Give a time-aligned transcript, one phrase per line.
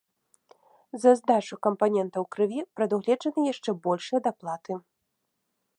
[1.03, 4.73] За здачу кампанентаў крыві прадугледжаны яшчэ большыя даплаты.